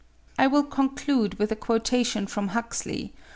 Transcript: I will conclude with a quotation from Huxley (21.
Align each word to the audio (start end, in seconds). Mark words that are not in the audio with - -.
I 0.39 0.47
will 0.47 0.63
conclude 0.63 1.37
with 1.37 1.51
a 1.51 1.55
quotation 1.55 2.25
from 2.25 2.47
Huxley 2.57 3.09
(21. 3.13 3.13